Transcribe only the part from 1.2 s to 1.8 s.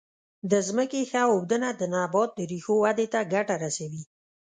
اوبدنه